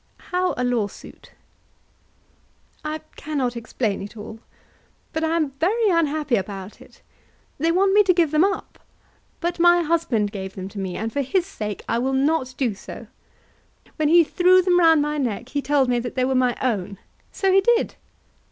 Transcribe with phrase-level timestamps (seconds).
[0.31, 1.33] "How a lawsuit?"
[2.83, 4.39] "I cannot explain it all,
[5.13, 7.03] but I am very unhappy about it.
[7.59, 8.79] They want me to give them up;
[9.41, 12.73] but my husband gave them to me, and for his sake I will not do
[12.73, 13.05] so.
[13.97, 16.97] When he threw them round my neck he told me that they were my own;
[17.31, 17.93] so he did.